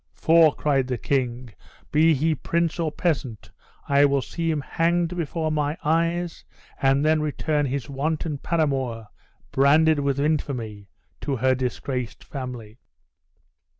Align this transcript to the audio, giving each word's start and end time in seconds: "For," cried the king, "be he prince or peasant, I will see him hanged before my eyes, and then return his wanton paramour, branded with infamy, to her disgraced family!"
"For," 0.15 0.51
cried 0.55 0.87
the 0.87 0.97
king, 0.97 1.53
"be 1.91 2.15
he 2.15 2.33
prince 2.33 2.79
or 2.79 2.91
peasant, 2.91 3.51
I 3.87 4.03
will 4.05 4.23
see 4.23 4.49
him 4.49 4.61
hanged 4.61 5.15
before 5.15 5.51
my 5.51 5.77
eyes, 5.83 6.43
and 6.81 7.05
then 7.05 7.21
return 7.21 7.67
his 7.67 7.87
wanton 7.87 8.39
paramour, 8.39 9.09
branded 9.51 9.99
with 9.99 10.19
infamy, 10.19 10.87
to 11.21 11.35
her 11.35 11.53
disgraced 11.53 12.23
family!" 12.23 12.79